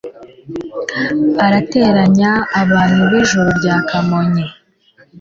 [1.45, 4.45] arateranya abantu kw'ijuru rya kamonyi